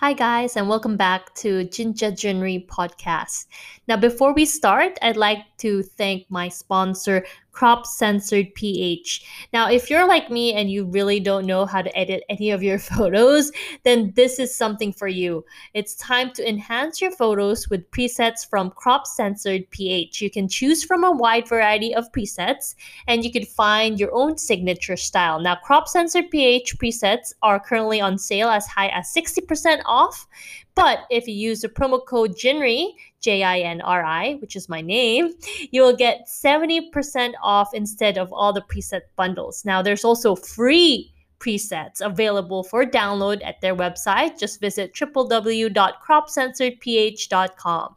[0.00, 3.46] Hi, guys, and welcome back to Jinja Jinri podcast.
[3.88, 7.24] Now, before we start, I'd like to thank my sponsor,
[7.58, 9.48] Crop Censored PH.
[9.52, 12.62] Now, if you're like me and you really don't know how to edit any of
[12.62, 13.50] your photos,
[13.82, 15.44] then this is something for you.
[15.74, 20.22] It's time to enhance your photos with presets from Crop Censored PH.
[20.22, 22.76] You can choose from a wide variety of presets
[23.08, 25.40] and you can find your own signature style.
[25.40, 30.28] Now, Crop Censored PH presets are currently on sale as high as 60% off.
[30.76, 34.68] But if you use the promo code JINRI, J I N R I, which is
[34.68, 35.32] my name,
[35.70, 39.64] you will get 70% off instead of all the preset bundles.
[39.64, 44.38] Now, there's also free presets available for download at their website.
[44.38, 47.94] Just visit www.cropcensoredph.com.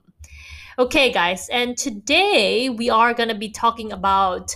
[0.80, 4.56] Okay, guys, and today we are going to be talking about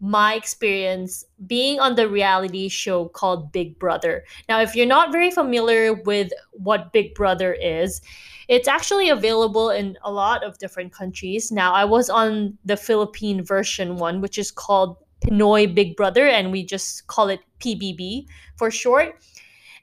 [0.00, 4.24] my experience being on the reality show called Big Brother.
[4.48, 8.00] Now, if you're not very familiar with what Big Brother is,
[8.48, 11.52] it's actually available in a lot of different countries.
[11.52, 16.52] Now, I was on the Philippine version one, which is called Pinoy Big Brother, and
[16.52, 18.26] we just call it PBB
[18.56, 19.22] for short.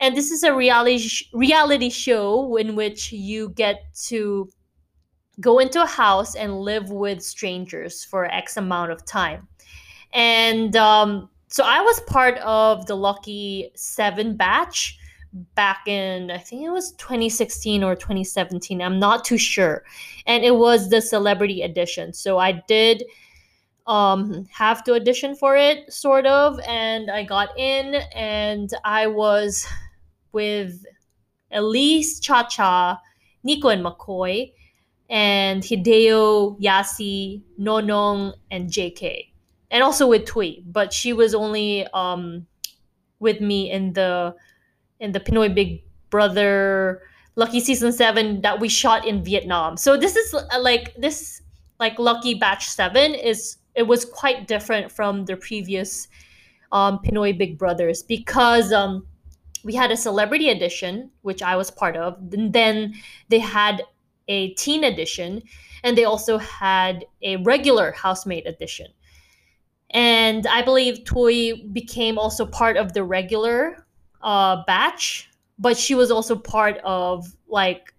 [0.02, 4.50] And this is a reality sh- reality show in which you get to
[5.40, 9.48] go into a house and live with strangers for X amount of time.
[10.14, 14.99] And um, so I was part of the Lucky Seven batch
[15.56, 18.82] back in, I think it was 2016 or 2017.
[18.82, 19.84] I'm not too sure.
[20.26, 22.14] And it was the celebrity edition.
[22.14, 23.04] So I did
[23.88, 26.60] um, have to audition for it, sort of.
[26.68, 29.68] And I got in and I was
[30.32, 30.84] with
[31.52, 33.00] Elisse Cha Cha,
[33.44, 34.54] Nikko and McCoy,
[35.10, 39.30] and Hideo, Yasi, Nonong, and JK
[39.72, 42.46] and also with Tui, but she was only um
[43.20, 44.36] with me in the
[45.00, 47.02] in the Pinoy Big Brother
[47.36, 49.78] Lucky season 7 that we shot in Vietnam.
[49.78, 51.42] So this is uh, like this
[51.80, 56.08] like Lucky batch 7 is it was quite different from the previous
[56.72, 59.08] um Pinoy Big Brothers because um
[59.64, 62.18] we had a celebrity edition which I was part of.
[62.34, 62.94] And then
[63.30, 63.84] they had
[64.28, 65.42] a teen edition
[65.84, 68.88] and they also had a regular housemate edition
[69.92, 73.88] and I believe Toy became also part of the regular
[74.22, 77.94] uh, batch, but she was also part of like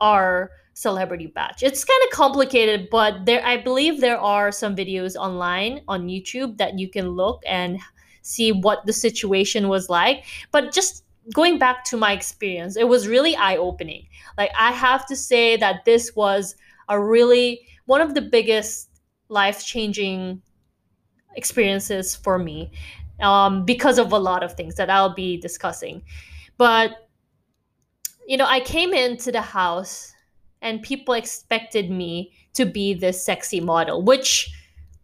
[0.00, 1.62] our celebrity batch.
[1.62, 6.58] It's kind of complicated, but there I believe there are some videos online on YouTube
[6.58, 7.78] that you can look and
[8.22, 10.24] see what the situation was like.
[10.50, 14.06] But just going back to my experience, it was really eye-opening.
[14.36, 16.54] Like I have to say that this was
[16.88, 18.90] a really one of the biggest
[19.28, 20.42] life-changing
[21.36, 22.70] experiences for me
[23.20, 26.02] um, because of a lot of things that I'll be discussing.
[26.58, 27.08] But,
[28.26, 30.12] you know, I came into the house
[30.62, 34.50] and people expected me to be this sexy model, which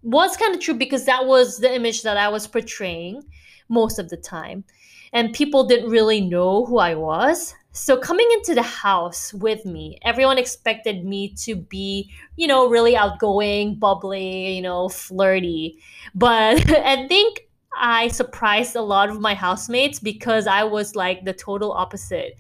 [0.02, 3.22] was kind of true because that was the image that I was portraying
[3.68, 4.64] most of the time.
[5.12, 7.54] And people didn't really know who I was.
[7.72, 12.96] So coming into the house with me, everyone expected me to be, you know, really
[12.96, 15.78] outgoing, bubbly, you know, flirty.
[16.14, 17.48] But I think
[17.78, 22.36] I surprised a lot of my housemates because I was like the total opposite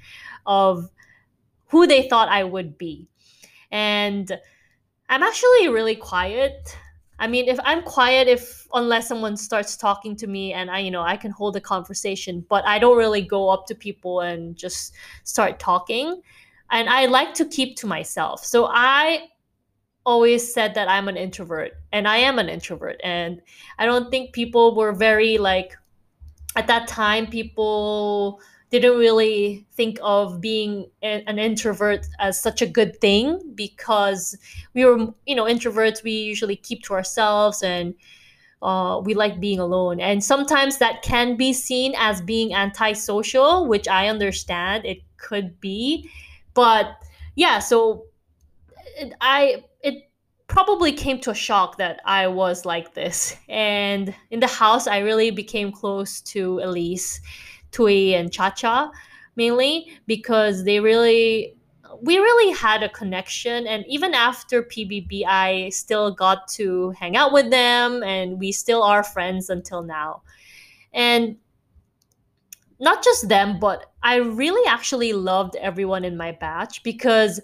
[0.46, 0.90] of
[1.68, 3.08] who they thought I would be.
[3.70, 4.30] And
[5.08, 6.76] I'm actually really quiet.
[7.18, 10.90] I mean, if I'm quiet, if unless someone starts talking to me and I, you
[10.90, 14.56] know, I can hold a conversation, but I don't really go up to people and
[14.56, 14.94] just
[15.24, 16.20] start talking.
[16.70, 18.44] And I like to keep to myself.
[18.44, 19.28] So I
[20.04, 23.00] always said that I'm an introvert and I am an introvert.
[23.04, 23.40] And
[23.78, 25.76] I don't think people were very like,
[26.56, 28.40] at that time, people
[28.72, 34.34] didn't really think of being an introvert as such a good thing because
[34.72, 37.94] we were you know introverts we usually keep to ourselves and
[38.62, 43.86] uh, we like being alone and sometimes that can be seen as being antisocial which
[43.88, 46.08] i understand it could be
[46.54, 46.96] but
[47.34, 48.06] yeah so
[49.20, 49.62] i
[50.52, 54.98] probably came to a shock that i was like this and in the house i
[54.98, 57.20] really became close to elisse
[57.72, 58.92] Tui and Cha Cha
[59.34, 61.56] mainly because they really
[62.00, 67.32] we really had a connection and even after PBB I still got to hang out
[67.32, 70.22] with them and we still are friends until now.
[70.94, 71.36] And
[72.80, 77.40] not just them, but I really actually loved everyone in my batch because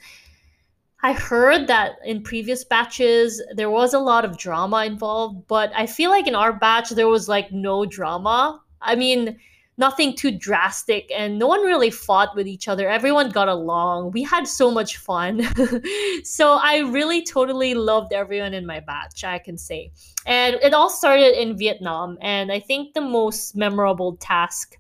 [1.01, 5.87] I heard that in previous batches there was a lot of drama involved, but I
[5.87, 8.61] feel like in our batch there was like no drama.
[8.81, 9.39] I mean,
[9.79, 12.89] nothing too drastic and no one really fought with each other.
[12.89, 14.11] Everyone got along.
[14.11, 15.47] We had so much fun.
[16.25, 19.93] So i really totally loved everyone in my batch i can say.
[20.27, 24.77] And it all started in vietnam and i think the most memorable task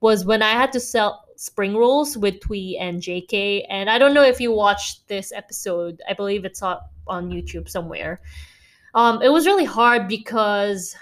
[0.00, 3.66] was when i had to sell spring rolls with Twee and JK.
[3.68, 6.00] And I don't know if you watched this episode.
[6.08, 8.22] I believe it's on, YouTube somewhere.
[8.94, 10.96] Um, it was really hard because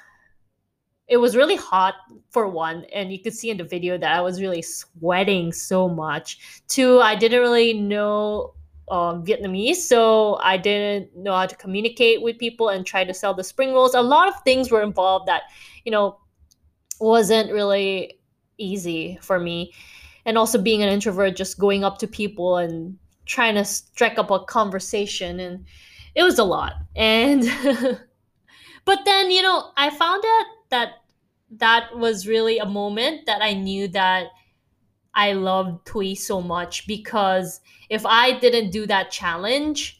[1.06, 1.94] it was really hot
[2.30, 5.86] for one and you could see in the video that i was really sweating so
[5.86, 8.54] much two i didn't really know
[8.88, 13.34] um, vietnamese so i didn't know how to communicate with people and try to sell
[13.34, 15.42] the spring rolls a lot of things were involved that
[15.84, 16.18] you know
[16.98, 18.18] wasn't really
[18.56, 19.72] easy for me
[20.24, 22.96] and also being an introvert just going up to people and
[23.26, 25.64] trying to strike up a conversation and
[26.14, 27.42] it was a lot and
[28.84, 30.92] but then you know i found out that
[31.58, 34.28] that was really a moment that I knew that
[35.14, 37.60] I loved tui so much because
[37.90, 39.98] if I didn't do that challenge,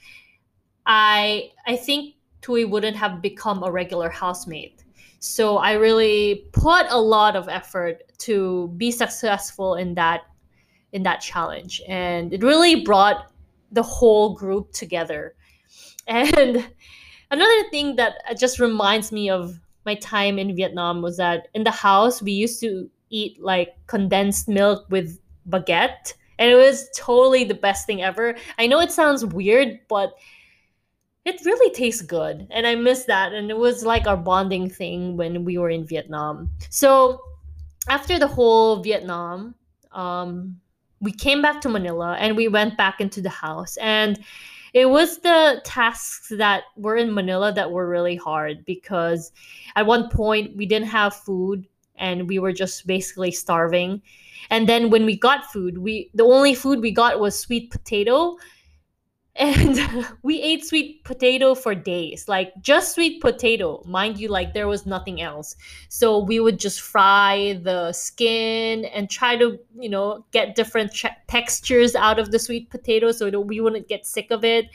[0.87, 4.83] I I think tui wouldn't have become a regular housemate.
[5.23, 10.23] So I really put a lot of effort to be successful in that
[10.91, 13.31] in that challenge and it really brought
[13.71, 15.35] the whole group together.
[16.09, 16.69] And
[17.31, 21.71] another thing that just reminds me of my time in Vietnam was that in the
[21.71, 27.55] house we used to eat like condensed milk with baguette and it was totally the
[27.55, 28.35] best thing ever.
[28.59, 30.15] I know it sounds weird, but
[31.25, 35.17] it really tastes good and I miss that and it was like our bonding thing
[35.17, 36.51] when we were in Vietnam.
[36.69, 37.21] So
[37.89, 39.55] after the whole Vietnam,
[39.93, 40.61] um,
[41.01, 44.19] we came back to Manila and we went back into the house and
[44.73, 49.31] it was the tasks that were in Manila that were really hard because
[49.77, 51.67] at one point we didn't have food
[51.97, 54.01] and we were just basically starving.
[54.51, 58.37] And then when we got food, we the only food we got was sweet potato
[59.37, 59.81] and
[60.23, 64.85] we ate sweet potato for days like just sweet potato mind you like there was
[64.85, 65.57] nothing else
[65.89, 70.93] so we would just fry the skin and try to you know get different
[71.29, 74.67] textures out of the sweet potato so that we wouldn't get sick of it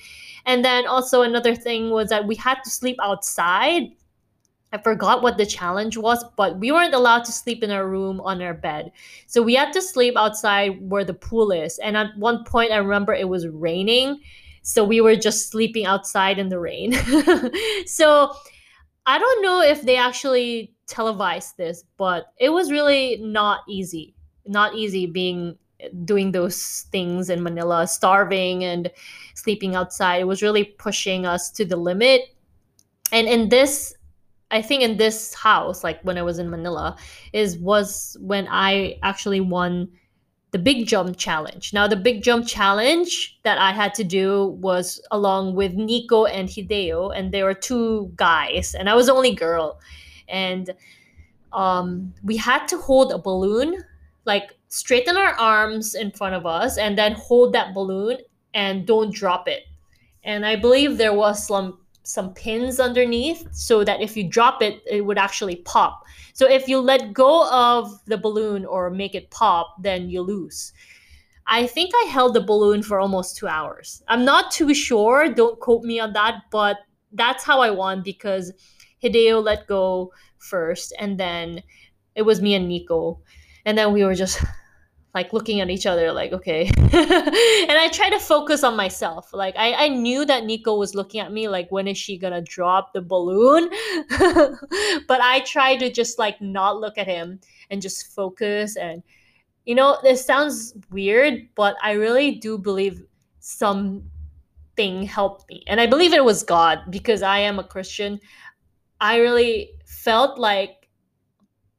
[0.46, 3.84] and then also another thing was that we had to sleep outside
[4.74, 8.20] I forgot what the challenge was, but we weren't allowed to sleep in our room
[8.20, 8.92] on our bed.
[9.26, 11.80] So we had to sleep outside where the pool is.
[11.80, 14.20] And at one point, I remember it was raining
[14.68, 16.92] so we were just sleeping outside in the rain.
[17.86, 18.34] so
[19.06, 24.14] I don't know if they actually televised this, but it was really not easy.
[24.46, 25.58] Not easy being
[26.04, 28.92] doing those things in Manila, starving and
[29.36, 30.18] sleeping outside.
[30.18, 32.24] It was really pushing us to the limit.
[33.14, 33.96] And in this
[34.52, 36.98] I think in this house, like when I was in Manila,
[37.32, 39.88] is was when I actually won
[40.52, 41.74] the big jump challenge.
[41.74, 46.48] Now, the big jump challenge that I had to do was along with Nikko and
[46.48, 49.80] Hideo, and there were two guys, and I was the only girl.
[50.30, 50.74] And
[51.52, 53.84] um, we had to hold a balloon,
[54.26, 58.18] like straighten our arms in front of us, and then hold that balloon
[58.54, 59.64] and don't drop it.
[60.24, 64.82] And I believe there was some some pins underneath so that if you drop it,
[64.90, 66.04] it would actually pop.
[66.32, 70.72] So if you let go of the balloon or make it pop, then you lose.
[71.48, 74.02] I think I held the balloon for almost two hours.
[74.08, 75.28] I'm not too sure.
[75.34, 76.78] Don't quote me on that, but
[77.12, 78.54] that's how I won because
[79.04, 81.62] Hideo let go first, and then
[82.16, 83.20] it was me and Nikko,
[83.66, 84.44] and then we were just
[85.18, 86.70] like looking at each other like okay.
[87.70, 89.34] And i try to focus on myself.
[89.34, 92.42] Like I, I knew that nikko was looking at me like when is she gonna
[92.42, 93.70] drop the balloon?
[95.08, 99.02] But i tried to just like not look at him and just focus and
[99.66, 103.04] you know this sounds weird but i really do believe
[103.40, 105.64] something helped me.
[105.68, 108.20] And i believe it was god because i am a christian.
[109.00, 110.87] I really felt like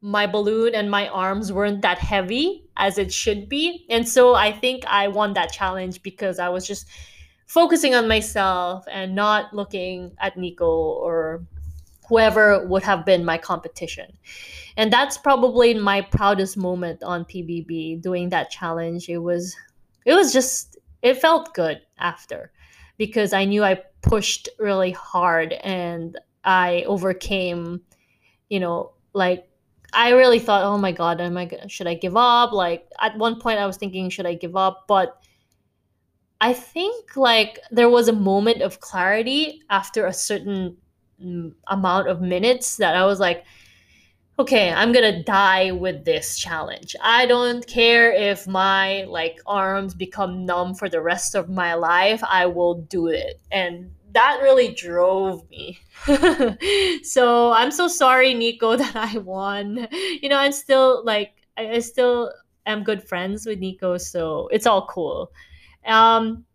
[0.01, 3.85] my balloon and my arms weren't that heavy as it should be.
[3.89, 6.87] And so I think I won that challenge because I was just
[7.47, 11.43] focusing on myself and not looking at Nikko or
[12.07, 14.11] whoever would have been my competition.
[14.77, 19.09] And that's probably my proudest moment on PBB doing that challenge.
[19.09, 19.55] It was
[20.05, 22.51] it was just it felt good after
[22.97, 27.81] because I knew I pushed really hard and I overcame,
[28.49, 29.48] you know, like
[29.93, 32.51] I really thought, oh my god, am I should I give up?
[32.51, 35.21] Like at one point I was thinking should I give up, but
[36.41, 40.77] I think like there was a moment of clarity after a certain
[41.23, 43.45] mm, amount of minutes that I was like
[44.39, 46.95] okay, I'm gonna die with this challenge.
[47.01, 52.23] I don't care if my like arms become numb for the rest of my life.
[52.23, 53.41] I will do it.
[53.51, 55.79] And that really drove me.
[57.03, 59.87] so I'm so sorry, Nikko, that I won.
[60.21, 62.31] You know, I'm still like I, I still
[62.65, 65.31] am good friends with Nikko, so it's all cool.
[65.85, 66.45] Um,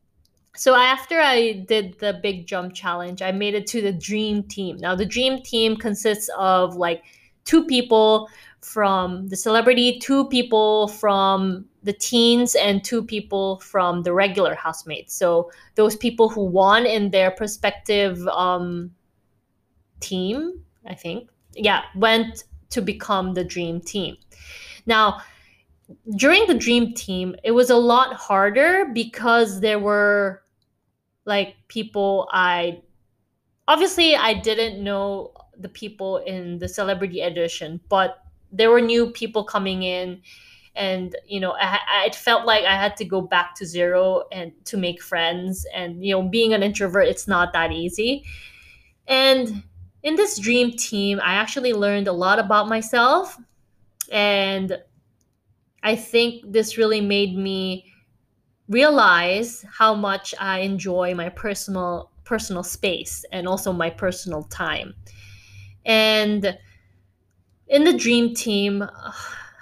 [0.56, 4.76] so after I did the big jump challenge, I made it to the dream team.
[4.76, 7.02] Now the dream team consists of like
[7.44, 8.28] two people
[8.60, 15.14] from the celebrity, two people from the teens, and two people from the regular housemates.
[15.14, 18.90] So those people who won in their prospective um,
[20.00, 24.16] team, I think, yeah, went to become the dream team.
[24.86, 25.20] Now,
[26.16, 30.42] during the dream team, it was a lot harder because there were
[31.26, 32.82] like people I
[33.68, 38.18] obviously I didn't know the people in the celebrity edition, but
[38.52, 40.22] there were new people coming in
[40.76, 44.24] and you know I, I, it felt like i had to go back to zero
[44.32, 45.66] and to make friends.
[45.74, 48.24] And you know being an introvert it's not that easy.
[49.06, 49.62] And
[50.02, 53.38] in this dream team i actually learned a lot about myself.
[54.10, 54.78] And
[55.82, 57.86] i think this really made me
[58.68, 64.94] realize how much i enjoy my personal personal space and also my personal time.
[65.84, 66.58] And
[67.68, 68.88] in the dream team,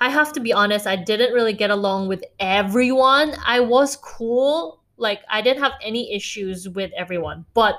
[0.03, 3.37] I have to be honest, I didn't really get along with everyone.
[3.47, 4.83] I was cool.
[4.97, 7.77] Like, I didn't have any issues with everyone, but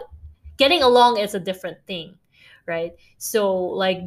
[0.55, 2.17] getting along is a different thing,
[2.65, 2.93] right?
[3.17, 3.99] So, like,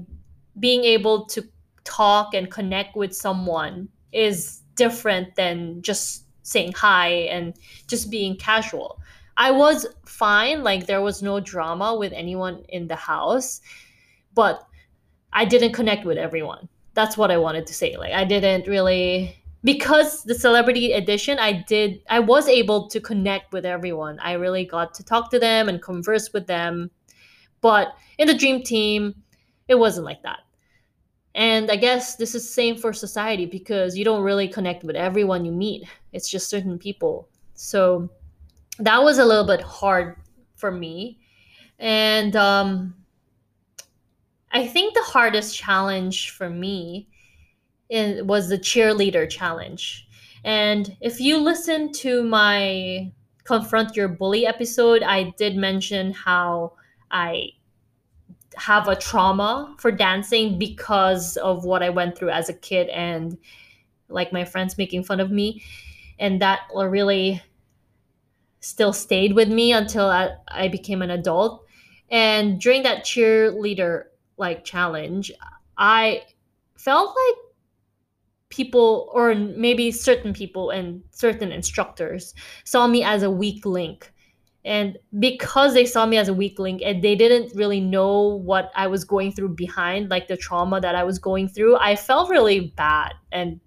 [0.58, 1.46] being able to
[1.84, 7.52] talk and connect with someone is different than just saying hi and
[7.86, 8.98] just being casual.
[9.36, 13.60] I was fine, like, there was no drama with anyone in the house
[14.34, 14.66] but
[15.32, 16.68] I didn't connect with everyone.
[16.96, 17.96] That's what I wanted to say.
[17.96, 23.52] Like I didn't really because the celebrity edition I did I was able to connect
[23.52, 24.18] with everyone.
[24.20, 26.90] I really got to talk to them and converse with them.
[27.60, 29.14] But in the dream team,
[29.68, 30.40] it wasn't like that.
[31.34, 34.96] And I guess this is the same for society because you don't really connect with
[34.96, 35.86] everyone you meet.
[36.14, 37.28] It's just certain people.
[37.54, 38.08] So
[38.78, 40.16] that was a little bit hard
[40.54, 41.18] for me.
[41.78, 42.94] And um
[44.56, 47.08] I think the hardest challenge for me
[47.90, 50.08] was the cheerleader challenge.
[50.44, 53.12] And if you listen to my
[53.44, 56.72] Confront Your Bully episode, I did mention how
[57.10, 57.50] I
[58.56, 63.36] have a trauma for dancing because of what I went through as a kid and
[64.08, 65.62] like my friends making fun of me.
[66.18, 67.42] And that really
[68.60, 71.66] still stayed with me until I, I became an adult.
[72.10, 74.04] And during that cheerleader
[74.36, 75.32] like challenge,
[75.78, 76.22] I
[76.76, 77.36] felt like
[78.48, 84.12] people or maybe certain people and certain instructors saw me as a weak link.
[84.64, 88.72] And because they saw me as a weak link and they didn't really know what
[88.74, 92.30] i was going through behind like the trauma that i was going through i felt
[92.30, 93.14] really bad.
[93.30, 93.60] And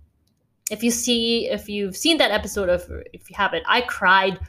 [0.72, 4.40] if you see if you've seen that episode of if you haven't i cried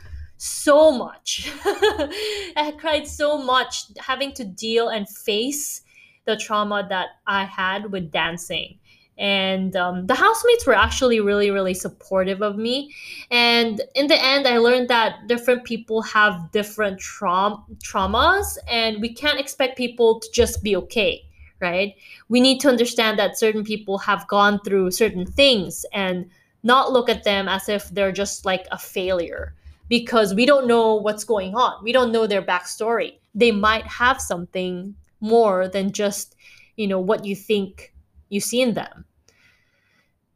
[0.41, 1.53] so much.
[1.65, 5.83] I cried so much having to deal and face
[6.25, 8.79] the trauma that I had with dancing.
[9.19, 12.95] And um, the housemates were actually really, really supportive of me.
[13.31, 19.13] And in the end, I learned that different people have different tra- traumas, and we
[19.13, 21.23] can't expect people to just be okay,
[21.61, 21.95] right?
[22.31, 26.31] We need to understand that certain people have gone through certain things and
[26.63, 29.55] not look at them as if they're just like a failure
[29.91, 31.83] because we don't know what's going on.
[31.85, 33.19] We don't know their backstory.
[33.35, 36.35] They might have something more than just
[36.77, 37.93] you know what you think
[38.31, 39.05] you see in them.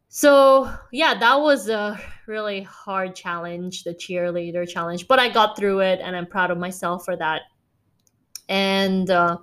[0.08, 5.80] So yeah that was a really hard challenge the cheerleader challenge but i got through
[5.80, 7.42] it and i'm proud of myself for that.
[8.48, 9.38] And uh,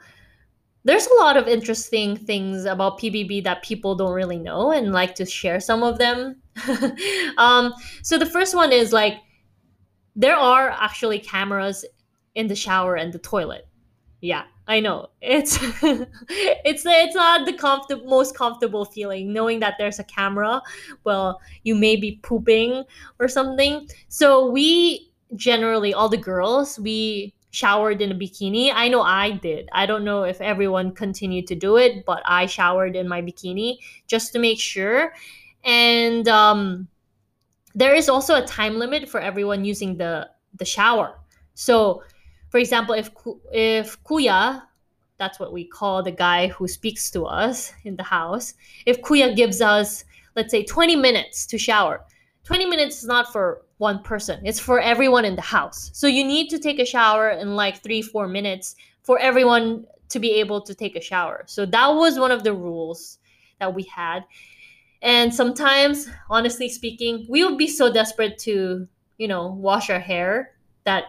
[0.84, 5.16] there's a lot of interesting things about pbb that people don't really know and like
[5.16, 6.42] to share some of them.
[7.38, 9.16] Um, so the first one is like
[10.16, 11.86] there are actually cameras
[12.36, 13.68] in the shower and the toilet.
[14.22, 20.04] Yeah I know it's it's it's not the most comfortable feeling knowing that there's a
[20.04, 20.62] camera.
[21.04, 22.84] Well, you may be pooping
[23.20, 23.90] or something.
[24.08, 28.72] So we generally all the girls we showered in a bikini.
[28.74, 29.68] I know I did.
[29.74, 33.78] I don't know if everyone continued to do it, but I showered in my bikini
[34.08, 35.14] just to make sure.
[35.64, 36.88] And um,
[37.76, 41.18] there is also a time limit for everyone using the the shower.
[41.54, 42.04] So
[42.52, 43.10] for example, if
[43.52, 44.62] if Kuya,
[45.18, 48.54] that's what we call the guy who speaks to us in the house.
[48.86, 50.04] If Kuya gives us,
[50.36, 52.06] let's say, 20 minutes to shower,
[52.44, 55.92] 20 minutes is not for one person, it's for everyone in the house.
[55.94, 60.20] So you need to take a shower in like three, four minutes for everyone to
[60.20, 61.44] be able to take a shower.
[61.48, 63.18] So that was one of the rules
[63.60, 64.26] that we had.
[65.02, 70.52] And sometimes, honestly speaking, we would be so desperate to, you know, wash our hair
[70.84, 71.06] that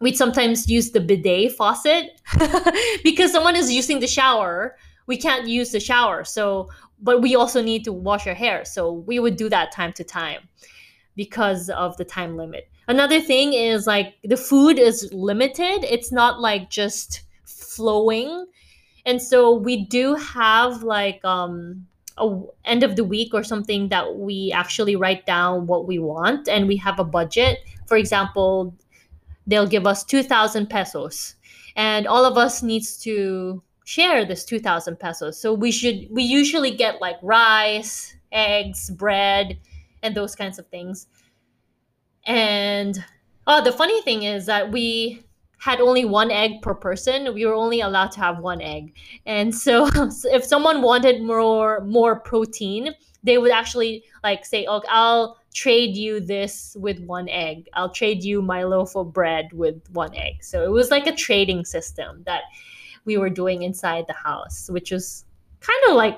[0.00, 2.20] we'd sometimes use the bidet faucet
[3.04, 4.76] because someone is using the shower.
[5.06, 6.24] We can't use the shower.
[6.24, 6.68] So,
[7.00, 8.64] but we also need to wash our hair.
[8.64, 10.48] So we would do that time to time
[11.16, 12.68] because of the time limit.
[12.86, 15.84] Another thing is like the food is limited.
[15.84, 18.46] It's not like just flowing.
[19.04, 21.86] And so we do have like um
[22.18, 26.48] a end of the week or something that we actually write down what we want
[26.48, 27.58] and we have a budget.
[27.86, 28.74] For example,
[29.48, 31.34] they'll give us 2000 pesos
[31.74, 35.40] and all of us needs to share this 2000 pesos.
[35.40, 39.58] So we should we usually get like rice, eggs, bread
[40.02, 41.06] and those kinds of things.
[42.26, 43.02] And
[43.46, 45.24] oh, the funny thing is that we
[45.60, 48.94] had only one egg per person we were only allowed to have one egg
[49.26, 49.88] and so
[50.26, 56.20] if someone wanted more more protein they would actually like say okay i'll trade you
[56.20, 57.68] this with one egg.
[57.74, 60.44] I'll trade you my loaf of bread with one egg.
[60.44, 62.42] So it was like a trading system that
[63.04, 65.24] we were doing inside the house which was
[65.58, 66.16] kind of like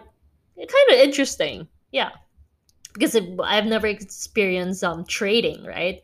[0.59, 1.67] kind of interesting.
[1.91, 2.11] Yeah.
[2.93, 6.03] Because it, i've never experienced um trading right?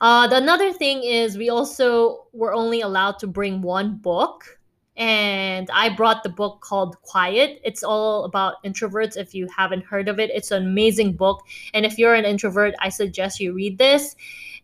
[0.00, 4.59] Uh, the another thing is we also were only allowed to bring one book
[5.00, 7.58] and I brought the book called Quiet.
[7.64, 9.16] It's all about introverts.
[9.16, 11.42] If you haven't heard of it, it's an amazing book.
[11.72, 14.14] And if you're an introvert, I suggest you read this.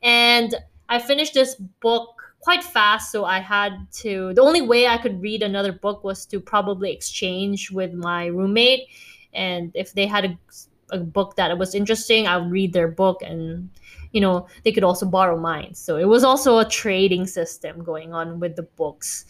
[0.02, 0.54] And
[0.90, 4.34] I finished this book quite fast, so I had to.
[4.34, 8.88] The only way I could read another book was to probably exchange with my roommate.
[9.32, 13.22] And if they had a, a book that was interesting, I would read their book
[13.22, 13.70] and
[14.12, 18.14] you know they could also borrow mine so it was also a trading system going
[18.14, 19.26] on with the books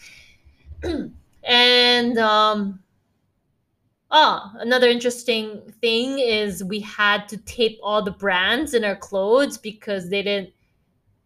[1.44, 2.80] and um
[4.10, 9.58] ah another interesting thing is we had to tape all the brands in our clothes
[9.58, 10.50] because they didn't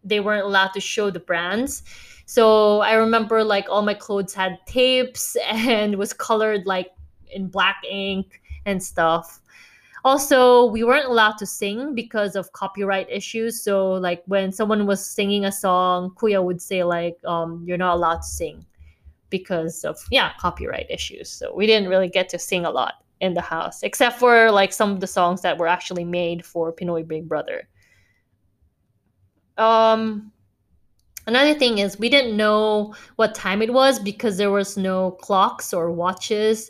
[0.03, 1.83] they weren't allowed to show the brands.
[2.25, 6.91] So i remember like all my clothes had tapes and was colored like
[7.31, 9.39] in black ink and stuff.
[10.03, 13.61] Also we weren't allowed to sing because of copyright issues.
[13.61, 17.95] So like when someone was singing a song kuya would say like um, you're not
[17.95, 18.65] allowed to sing
[19.31, 21.31] because of yeah copyright issues.
[21.31, 24.73] So we didn't really get to sing a lot in the house except for like
[24.73, 27.67] some of the songs that were actually made for pinoy big brother.
[29.57, 30.31] Um
[31.25, 35.73] another thing is we didn't know what time it was because there was no clocks
[35.73, 36.69] or watches.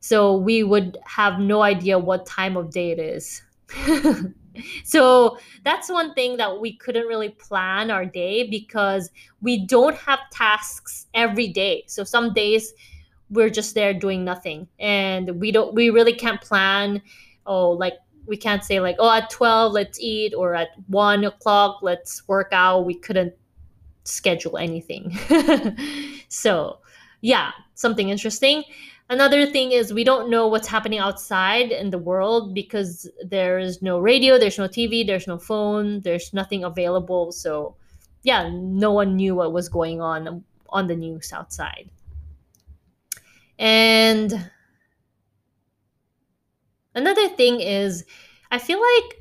[0.00, 3.42] So we would have no idea what time of day it is.
[4.84, 9.10] so that's one thing that we couldn't really plan our day because
[9.40, 11.84] we don't have tasks every day.
[11.86, 12.72] So some days
[13.30, 17.02] we're just there doing nothing and we don't we really can't plan.
[17.46, 17.94] Oh like
[18.26, 22.48] we can't say like oh at 12 let's eat or at 1 o'clock let's work
[22.52, 22.86] out.
[22.86, 23.34] We couldn't
[24.04, 25.16] schedule anything.
[26.28, 26.78] So
[27.22, 28.62] yeah something interesting
[29.10, 33.98] Another thing is we don't know what's happening outside in the world because there's no
[33.98, 37.32] radio, there's no TV, there's no phone, there's nothing available.
[37.32, 37.74] So,
[38.22, 41.90] yeah, no one knew what was going on on the news outside.
[43.58, 44.48] And
[46.94, 48.04] another thing is
[48.52, 49.16] I feel like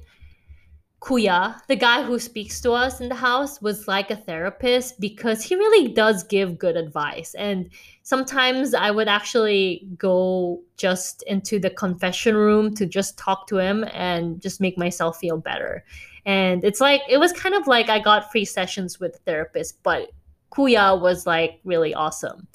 [1.02, 5.42] Kuya, the guy who speaks to us in the house, was like a therapist because
[5.42, 7.34] he really does give good advice.
[7.36, 7.70] And
[8.04, 13.86] sometimes I would actually go just into the confession room to just talk to him
[13.94, 15.86] and just make myself feel better.
[16.26, 20.12] And it's like, it was kind of like I got free sessions with therapists, but
[20.52, 22.46] Kuya was like really awesome.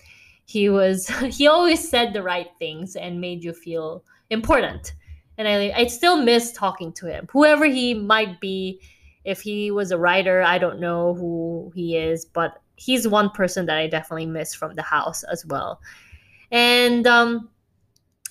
[0.45, 4.93] He was, he always said the right things and made you feel important
[5.39, 7.29] and I I still miss talking to him.
[7.31, 8.81] Whoever he might be,
[9.25, 13.67] if he was a writer, I don't know who he is, but he's one person
[13.67, 15.81] that I definitely miss from the house as well.
[16.51, 17.49] And um,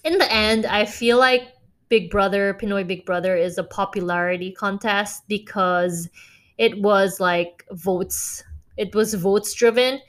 [0.04, 1.54] in the end, I feel like
[1.90, 6.10] Big Brother, Pinoy Big Brother, is a popularity contest because
[6.58, 8.44] it was like votes.
[8.78, 10.00] It was votes driven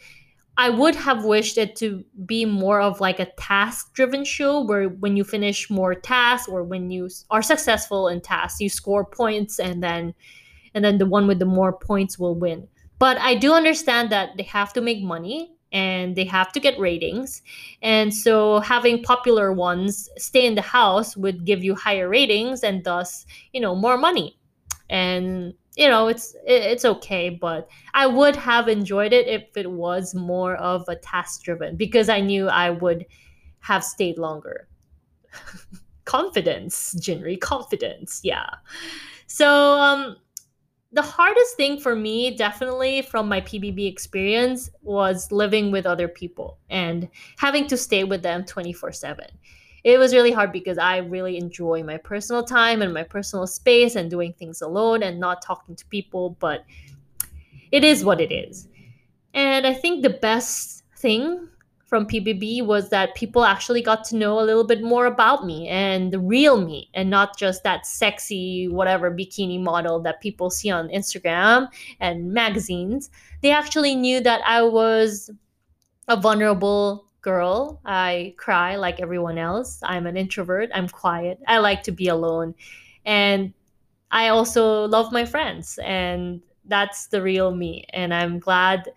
[0.56, 4.88] I would have wished it to be more of like a task driven show where
[4.88, 9.58] when you finish more tasks or when you are successful in tasks, you score points
[9.58, 10.14] and then
[10.74, 12.68] and then the one with the more points will win.
[12.98, 16.78] But I do understand that they have to make money and they have to get
[16.78, 17.42] ratings.
[17.82, 22.84] And so having popular ones stay in the house would give you higher ratings and
[22.84, 24.38] thus, you know, more money.
[24.94, 30.14] And you know, it's it's okay, but I would have enjoyed it if it was
[30.14, 33.04] more of a task driven because I knew I would
[33.58, 34.68] have stayed longer.
[36.04, 38.20] confidence, Jinri, confidence.
[38.22, 38.48] Yeah.
[39.26, 39.48] So
[39.80, 40.16] um
[40.92, 46.58] the hardest thing for me, definitely from my PBB experience, was living with other people
[46.70, 49.26] and having to stay with them 24 7.
[49.84, 53.96] It was really hard because I really enjoy my personal time and my personal space
[53.96, 56.64] and doing things alone and not talking to people, but
[57.70, 58.66] it is what it is.
[59.34, 61.48] And I think the best thing
[61.84, 65.68] from PBB was that people actually got to know a little bit more about me
[65.68, 70.70] and the real me and not just that sexy whatever bikini model that people see
[70.70, 71.68] on Instagram
[72.00, 73.10] and magazines.
[73.42, 75.30] They actually knew that I was
[76.08, 77.80] a vulnerable girl.
[77.84, 79.80] I cry like everyone else.
[79.82, 80.70] I'm an introvert.
[80.74, 81.40] I'm quiet.
[81.48, 82.54] I like to be alone.
[83.04, 83.52] And
[84.10, 88.92] I also love my friends and that's the real me and I'm glad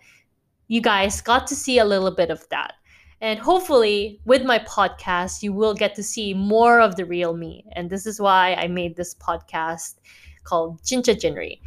[0.68, 2.74] you guys got to see a little bit of that.
[3.20, 7.64] And hopefully, with my podcast, you will get to see more of the real me.
[7.72, 9.96] And this is why I made this podcast
[10.44, 11.60] called Jincha Jinri.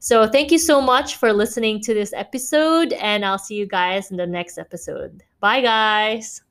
[0.00, 4.10] So, thank you so much for listening to this episode, and I'll see you guys
[4.10, 5.22] in the next episode.
[5.40, 6.42] Bye, guys.